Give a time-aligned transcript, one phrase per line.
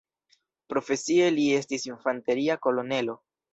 [0.73, 3.19] Profesie li estis infanteria kolonelo.